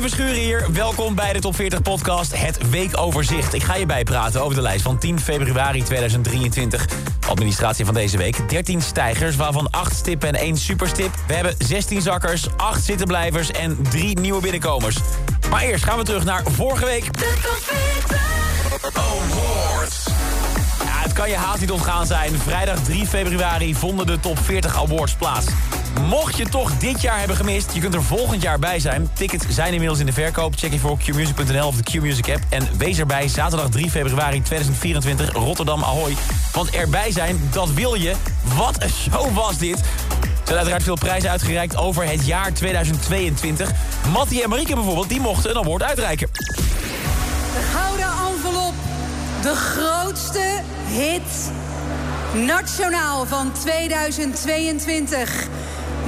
[0.00, 0.66] Verschuren hier.
[0.72, 3.54] Welkom bij de Top 40 podcast, het weekoverzicht.
[3.54, 6.88] Ik ga je bijpraten over de lijst van 10 februari 2023.
[7.28, 8.48] Administratie van deze week.
[8.48, 11.14] 13 stijgers, waarvan 8 stippen en 1 superstip.
[11.26, 14.96] We hebben 16 zakkers, 8 zittenblijvers en 3 nieuwe binnenkomers.
[15.50, 17.12] Maar eerst gaan we terug naar vorige week.
[17.12, 18.28] De top 40.
[18.96, 20.04] Awards.
[20.84, 22.38] Ja, het kan je haast niet ontgaan zijn.
[22.38, 25.46] Vrijdag 3 februari vonden de top 40 awards plaats.
[26.08, 29.10] Mocht je toch dit jaar hebben gemist, je kunt er volgend jaar bij zijn.
[29.12, 30.54] Tickets zijn inmiddels in de verkoop.
[30.56, 32.42] Check je voor qmusic.nl of de Qmusic app.
[32.48, 36.14] En wees erbij zaterdag 3 februari 2024 Rotterdam Ahoy.
[36.52, 38.14] Want erbij zijn, dat wil je.
[38.56, 39.78] Wat een show was dit.
[39.78, 43.70] Er zijn uiteraard veel prijzen uitgereikt over het jaar 2022.
[44.12, 46.28] Mattie en Marieke bijvoorbeeld, die mochten een award uitreiken.
[46.32, 48.74] De gouden envelop.
[49.42, 51.50] De grootste hit
[52.34, 55.48] nationaal van 2022.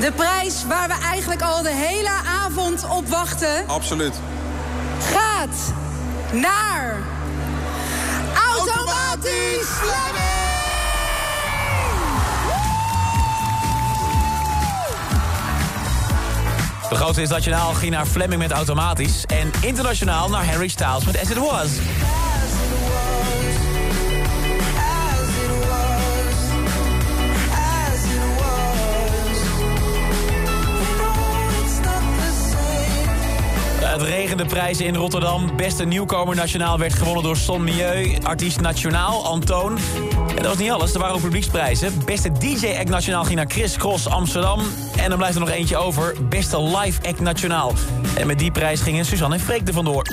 [0.00, 2.10] De prijs waar we eigenlijk al de hele
[2.44, 3.68] avond op wachten...
[3.68, 4.14] Absoluut.
[5.00, 5.72] gaat
[6.32, 6.96] naar...
[8.54, 9.68] Automatisch
[16.88, 19.24] De grootste is nationaal ging naar Fleming met Automatisch.
[19.24, 21.68] En internationaal naar Harry Styles met As It Was.
[33.92, 35.56] Het regende prijzen in Rotterdam.
[35.56, 38.16] Beste nieuwkomer nationaal werd gewonnen door Son Milieu.
[38.22, 39.78] Artiest nationaal, Antoon.
[40.28, 41.92] En dat was niet alles, er waren ook publieksprijzen.
[42.04, 44.60] Beste DJ-act nationaal ging naar Chris Cross Amsterdam.
[44.96, 46.14] En dan blijft er nog eentje over.
[46.28, 47.72] Beste live act nationaal.
[48.14, 50.02] En met die prijs gingen Suzanne en Freek er vandoor.
[50.02, 50.08] Ik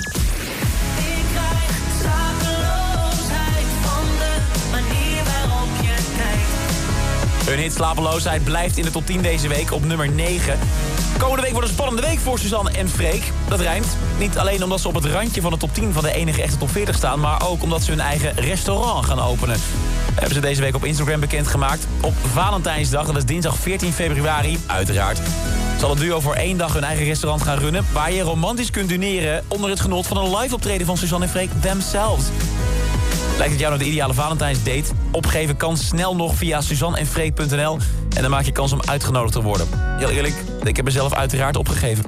[1.31, 4.37] krijg slapeloosheid van de
[4.71, 7.49] manier waarop je kijkt.
[7.49, 10.59] Hun hit Slapeloosheid blijft in de top 10 deze week op nummer 9.
[11.19, 11.53] Komende week
[11.89, 13.31] een spannende week voor Suzanne en Freek.
[13.47, 13.97] Dat rijmt.
[14.19, 16.57] Niet alleen omdat ze op het randje van de top 10 van de enige echte
[16.57, 17.19] top 40 staan...
[17.19, 19.59] maar ook omdat ze hun eigen restaurant gaan openen.
[20.13, 21.87] Hebben ze deze week op Instagram bekendgemaakt.
[22.01, 25.19] Op Valentijnsdag, dat is dinsdag 14 februari, uiteraard...
[25.79, 27.85] zal het duo voor één dag hun eigen restaurant gaan runnen...
[27.93, 31.31] waar je romantisch kunt dineren onder het genot van een live optreden van Suzanne en
[31.31, 32.25] Freek themselves.
[33.39, 34.93] Lijkt het jou nou de ideale Valentijnsdate?
[35.11, 37.77] Opgeven kan snel nog via suzanneenfreek.nl.
[38.15, 39.67] En dan maak je kans om uitgenodigd te worden.
[39.97, 42.03] Heel eerlijk, ik heb er zelf uiteraard opgegeven.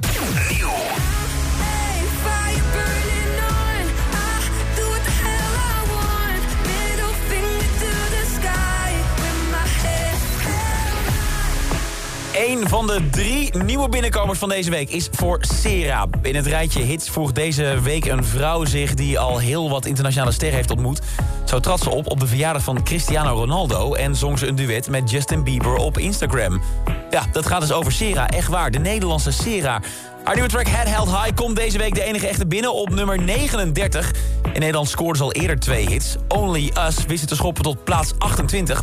[12.32, 16.06] Eén van de drie nieuwe binnenkomers van deze week is voor Sera.
[16.22, 18.94] In het rijtje hits vroeg deze week een vrouw zich...
[18.94, 21.00] die al heel wat internationale sterren heeft ontmoet.
[21.44, 23.94] Zo trad ze op op de verjaardag van Cristiano Ronaldo...
[23.94, 26.62] en zong ze een duet met Justin Bieber op Instagram.
[27.10, 28.70] Ja, dat gaat dus over Sera, echt waar.
[28.70, 29.80] De Nederlandse Sera.
[30.24, 33.22] Haar nieuwe track Head Held High komt deze week de enige echte binnen op nummer
[33.22, 34.10] 39.
[34.52, 36.16] In Nederland scoorde ze al eerder twee hits.
[36.28, 38.80] Only Us wist het te schoppen tot plaats 28.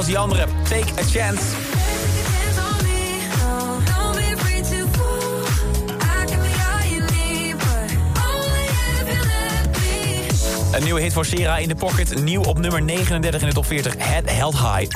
[0.00, 1.42] Was die andere, Take a Chance.
[10.72, 12.22] Een nieuwe hit voor Sera in de pocket.
[12.22, 13.94] Nieuw op nummer 39 in de top 40.
[13.98, 14.88] Head Held High.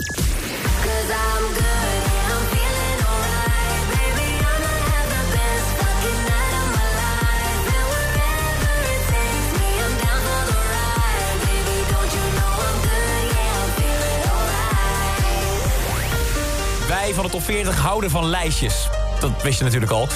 [17.12, 18.88] Van de top 40 houden van lijstjes.
[19.20, 20.08] Dat wist je natuurlijk al.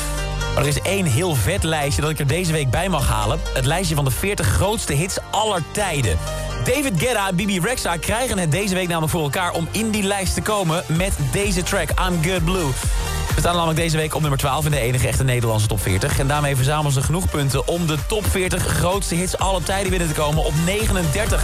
[0.55, 3.40] Maar er is één heel vet lijstje dat ik er deze week bij mag halen.
[3.55, 6.19] Het lijstje van de 40 grootste hits aller tijden.
[6.64, 9.52] David Guetta en Bibi Rexha krijgen het deze week namelijk voor elkaar...
[9.52, 12.67] om in die lijst te komen met deze track, I'm Good Blue.
[13.35, 16.19] We staan namelijk deze week op nummer 12 in de enige echte Nederlandse top 40.
[16.19, 20.08] En daarmee verzamelen ze genoeg punten om de top 40 grootste hits aller tijden binnen
[20.08, 21.43] te komen op 39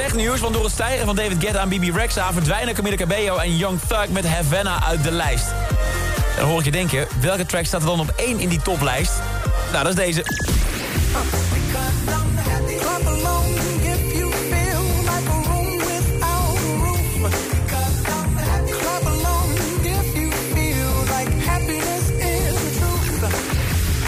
[0.00, 2.32] slecht nieuws, want door het stijgen van David Guetta en BB Rexa...
[2.32, 5.46] verdwijnen Camila Cabello en Young Thug met Havana uit de lijst.
[6.36, 9.12] Dan hoor ik je denken, welke track staat er dan op één in die toplijst?
[9.72, 10.22] Nou, dat is deze.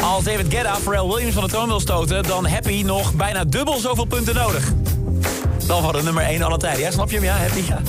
[0.02, 2.22] Als David Guetta Pharrell Williams van de troon wil stoten...
[2.22, 4.72] dan heb hij nog bijna dubbel zoveel punten nodig.
[5.66, 6.80] Dan van de nummer 1 alle tijden.
[6.80, 7.24] Ja, snap je hem?
[7.24, 7.80] Ja, Happy, ja.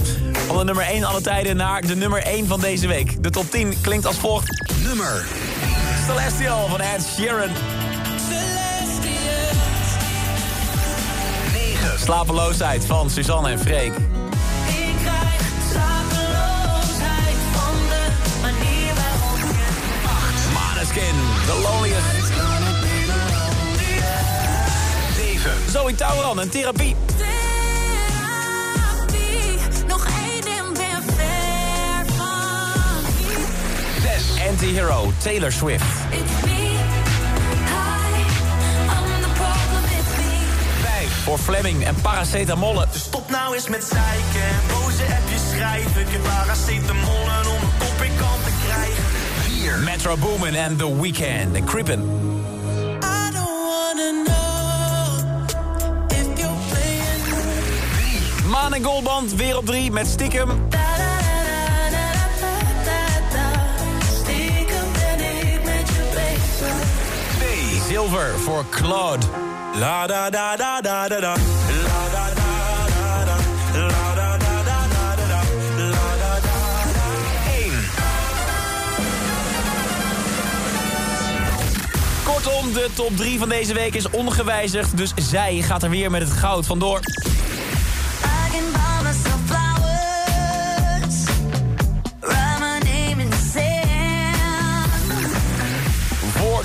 [0.47, 3.23] Van de nummer 1 alle tijden naar de nummer 1 van deze week.
[3.23, 4.73] De top 10 klinkt als volgt.
[4.83, 5.25] Nummer
[6.07, 7.49] Celestial van Ed Sheeran.
[11.53, 11.99] 9.
[11.99, 13.93] Slapeloosheid van Suzanne en Freek.
[13.93, 15.41] Ik krijg
[15.71, 18.05] slapeloosheid van de
[18.41, 19.53] manier waarop je
[20.53, 21.15] Maneskin,
[21.45, 22.35] The Loneliest.
[25.15, 25.51] 7.
[25.71, 26.95] Zoe Tauran en therapie.
[34.59, 35.85] Anti-hero, Taylor Swift.
[36.11, 36.77] It's me.
[37.69, 38.09] Hi,
[38.89, 40.33] I'm the problem, it's me.
[40.81, 41.23] 5.
[41.23, 42.83] Voor Fleming en Paracetamol.
[42.91, 46.01] Stop nou eens met zeiken en boze appjes schrijven.
[46.01, 49.03] Ik heb paracetamolen om een kop in kant te krijgen.
[49.39, 49.77] 4.
[49.77, 52.01] Metro Boomin en The Weeknd en Creepin'.
[53.03, 55.49] I don't wanna know
[56.11, 57.23] if you're playing.
[58.51, 60.07] Maan en Goldband weer op 3 met.
[60.07, 60.67] Stiekem
[67.87, 69.25] Zilver voor Claude.
[69.75, 71.19] La da da da da da da.
[71.19, 71.35] La
[72.11, 72.47] da da
[72.87, 73.37] da da.
[73.79, 75.41] La da da da da da da.
[75.77, 76.57] La da da
[76.93, 77.05] da.
[77.57, 77.71] 1.
[82.23, 84.97] Kortom, de top 3 van deze week is ongewijzigd.
[84.97, 86.99] Dus zij gaat er weer met het goud vandoor.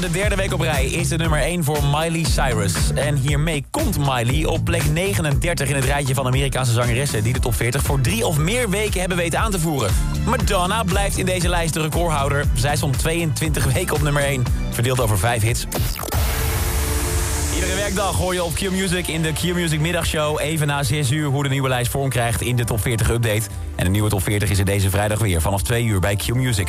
[0.02, 2.74] De derde week op rij is de nummer 1 voor Miley Cyrus.
[2.94, 7.22] En hiermee komt Miley op plek 39 in het rijtje van Amerikaanse zangeressen...
[7.22, 9.94] die de top 40 voor drie of meer weken hebben weten aan te voeren.
[10.24, 12.44] Madonna blijft in deze lijst de recordhouder.
[12.54, 15.66] Zij stond 22 weken op nummer 1, verdeeld over 5 hits.
[17.54, 20.40] Iedere werkdag hoor je op Q-Music in de Q-Music middagshow...
[20.40, 23.42] even na 6 uur hoe de nieuwe lijst vorm krijgt in de top 40 update.
[23.74, 26.68] En de nieuwe top 40 is er deze vrijdag weer vanaf 2 uur bij Q-Music.